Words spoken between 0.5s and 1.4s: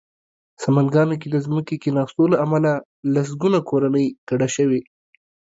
سمنګانو کې د